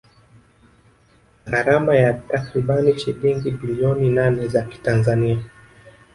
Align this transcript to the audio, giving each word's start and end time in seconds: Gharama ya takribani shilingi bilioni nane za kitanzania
Gharama 1.45 1.95
ya 1.95 2.13
takribani 2.27 2.99
shilingi 2.99 3.51
bilioni 3.51 4.09
nane 4.09 4.47
za 4.47 4.61
kitanzania 4.61 5.39